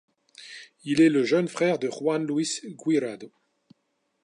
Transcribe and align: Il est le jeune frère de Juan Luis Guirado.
Il 0.83 0.99
est 0.99 1.09
le 1.11 1.23
jeune 1.23 1.47
frère 1.47 1.77
de 1.77 1.87
Juan 1.87 2.25
Luis 2.25 2.59
Guirado. 2.69 3.31